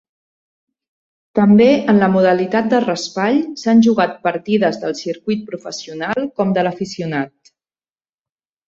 També 1.39 1.67
en 1.93 1.99
la 2.05 2.09
modalitat 2.15 2.71
de 2.73 2.81
raspall 2.87 3.37
s'han 3.65 3.85
jugat 3.89 4.19
partides 4.25 4.83
del 4.87 4.99
circuit 5.05 5.45
professional 5.53 6.29
com 6.41 6.57
de 6.59 6.67
l'aficionat. 6.69 7.55